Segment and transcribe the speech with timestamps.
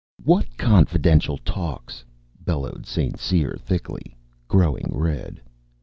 [0.23, 2.03] "What confidential talks?"
[2.43, 3.19] bellowed St.
[3.19, 5.39] Cyr thickly, growing red.